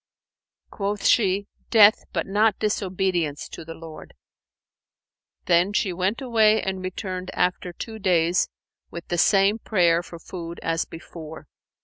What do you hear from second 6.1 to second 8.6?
away and returned after two days